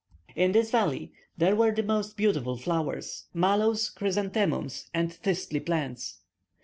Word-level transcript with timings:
In 0.35 0.51
this 0.53 0.71
valley 0.71 1.13
there 1.37 1.55
were 1.55 1.69
the 1.69 1.83
most 1.83 2.17
beautiful 2.17 2.57
flowers, 2.57 3.25
mallows, 3.35 3.91
chrysanthemums, 3.91 4.89
and 4.95 5.11
thistly 5.13 5.59
plants. 5.63 6.21